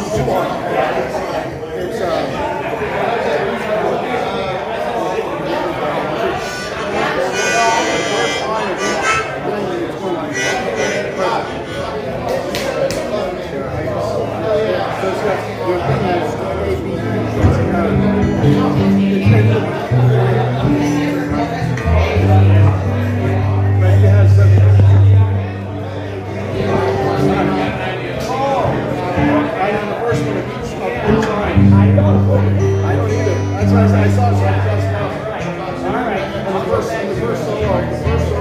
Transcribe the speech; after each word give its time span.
It's, 0.00 2.00
uh, 2.00 2.47
Força. 37.44 38.37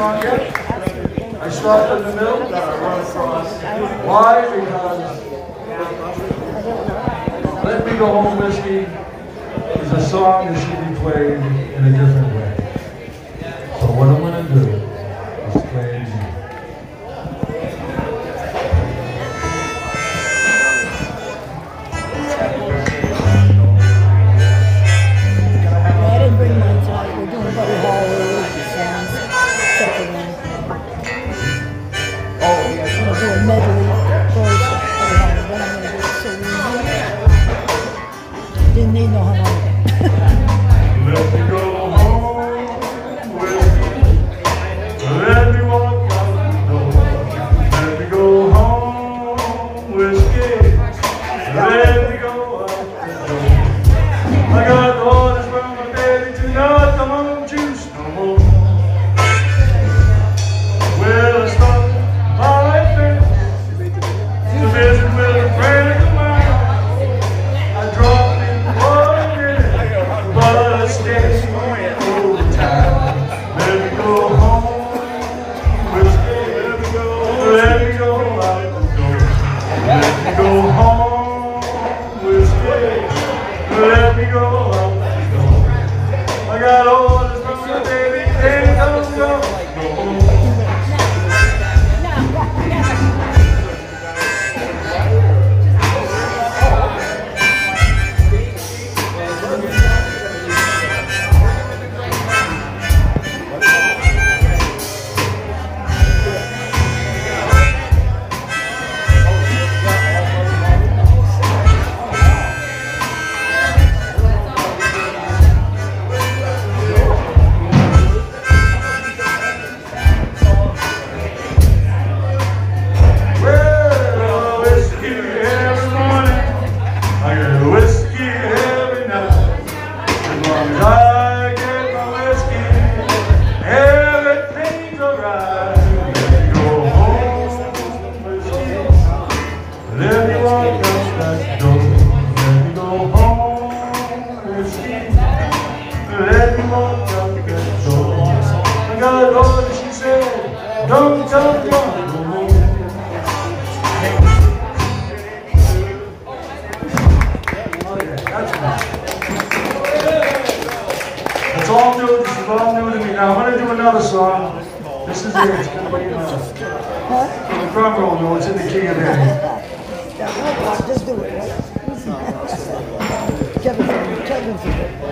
on 0.00 0.22
yet. 0.22 0.56
I 1.42 1.50
stopped 1.50 2.00
in 2.00 2.08
the 2.08 2.14
middle, 2.16 2.38
then 2.48 2.54
I 2.54 2.80
run 2.80 3.00
across. 3.00 3.62
Why? 4.04 4.40
Because 4.60 5.00
Let 7.64 7.86
Me 7.86 7.92
Go 7.98 8.06
Home, 8.06 8.38
Whiskey 8.38 8.86
is 9.80 9.92
a 9.92 10.08
song 10.08 10.46
that 10.46 10.58
should 10.58 10.80
be 10.88 10.94
played 11.00 11.38
in 11.76 11.84
a 11.84 11.90
different 11.90 12.34
way. 12.34 12.39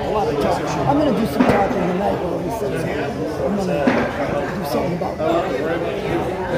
a 0.00 0.10
lot 0.10 0.32
of 0.32 0.40
talk. 0.40 0.62
I'm 0.88 0.98
going 0.98 1.14
to 1.14 1.20
do 1.20 1.26
some 1.26 1.44
talking 1.44 1.76
tonight 1.76 2.18
where 2.22 2.38
we 2.38 2.50
said 2.58 2.72
something. 2.80 2.98
I'm 3.44 3.56
going 3.56 3.68
to 3.68 3.84
do 4.54 4.64
something 4.70 4.96
about 4.96 5.16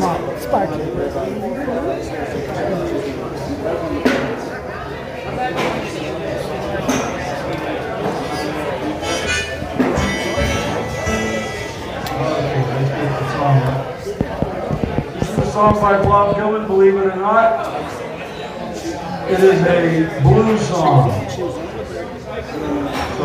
my 0.00 0.38
sparking. 0.40 0.82
song 15.56 15.72
by 15.80 15.96
Bob 16.04 16.36
Dylan, 16.36 16.66
believe 16.66 16.96
it 16.96 17.06
or 17.06 17.16
not. 17.16 17.66
It 19.30 19.40
is 19.40 19.60
a 19.62 20.20
blues 20.20 20.68
song. 20.68 21.65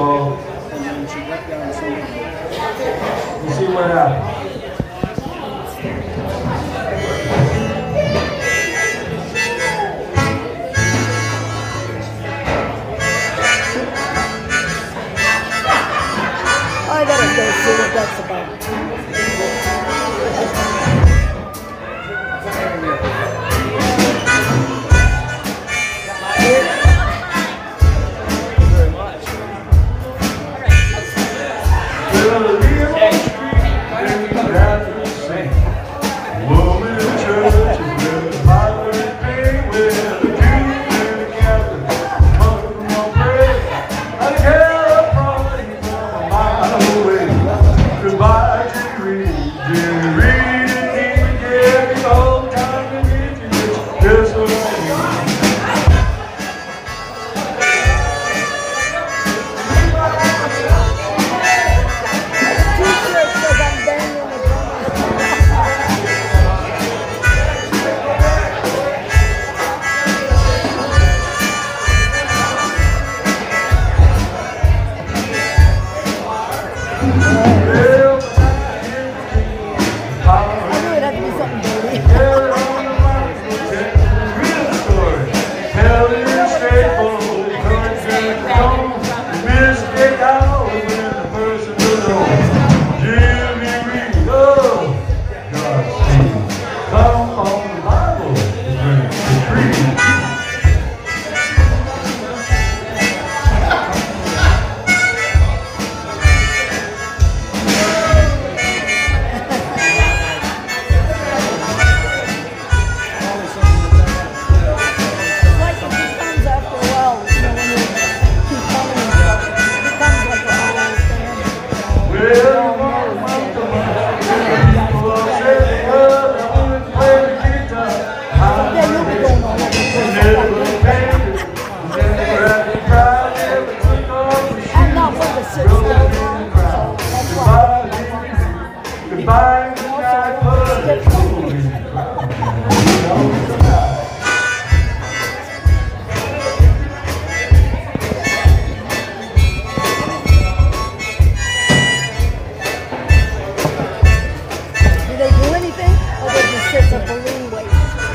So, 0.01 0.07
you 3.43 3.49
see 3.53 3.67
what 3.67 3.91
happened. 3.91 4.30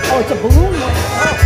Oh, 0.09 0.21
it's 0.21 0.31
a 0.31 0.35
balloon 0.37 0.73
one. 0.73 0.93
Oh. 0.95 1.46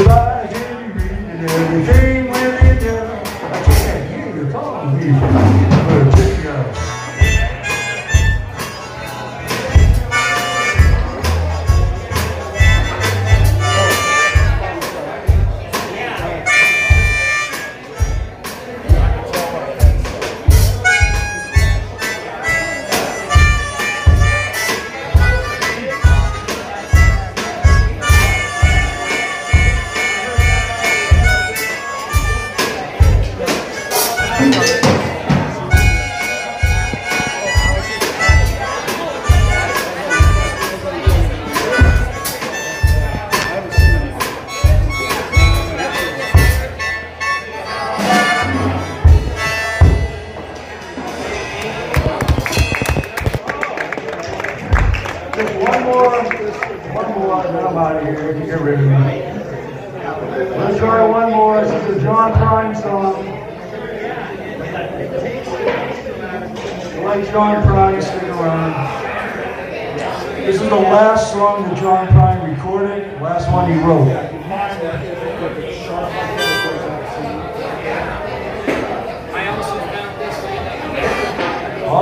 Goodbye, 0.00 0.39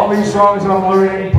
All 0.08 0.16
these 0.16 0.32
songs 0.32 0.64
I'm 0.64 0.88
learning, 0.88 1.37